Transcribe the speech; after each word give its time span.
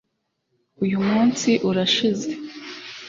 uyu 0.83 0.97
munsi 1.07 1.49
urashize 1.69 2.29